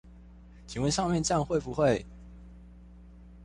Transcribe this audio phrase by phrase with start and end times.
[0.65, 2.03] 請問上面這樣會不會